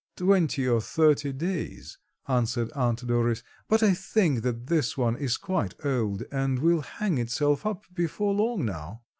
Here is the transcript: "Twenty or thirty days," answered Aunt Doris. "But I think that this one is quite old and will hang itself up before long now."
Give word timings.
"Twenty 0.17 0.67
or 0.67 0.81
thirty 0.81 1.31
days," 1.31 1.99
answered 2.27 2.71
Aunt 2.73 3.05
Doris. 3.05 3.43
"But 3.67 3.83
I 3.83 3.93
think 3.93 4.41
that 4.41 4.65
this 4.65 4.97
one 4.97 5.15
is 5.15 5.37
quite 5.37 5.75
old 5.85 6.23
and 6.31 6.57
will 6.57 6.81
hang 6.81 7.19
itself 7.19 7.67
up 7.67 7.85
before 7.93 8.33
long 8.33 8.65
now." 8.65 9.03